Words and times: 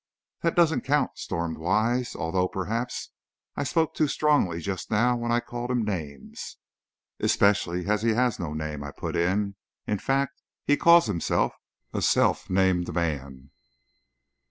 "That 0.41 0.55
doesn't 0.55 0.81
count," 0.81 1.19
stormed 1.19 1.59
Wise; 1.59 2.15
"although, 2.15 2.47
perhaps, 2.47 3.11
I 3.55 3.63
spoke 3.63 3.93
too 3.93 4.07
strongly 4.07 4.59
just 4.59 4.89
now 4.89 5.15
when 5.15 5.31
I 5.31 5.39
called 5.39 5.69
him 5.69 5.85
names!" 5.85 6.57
"Especially 7.19 7.85
as 7.85 8.01
he 8.01 8.15
has 8.15 8.39
no 8.39 8.53
name!" 8.55 8.83
I 8.83 8.89
put 8.89 9.15
in; 9.15 9.57
"in 9.85 9.99
fact, 9.99 10.41
he 10.65 10.75
calls 10.75 11.05
himself 11.05 11.53
a 11.93 12.01
self 12.01 12.49
named 12.49 12.91
man!" 12.95 13.51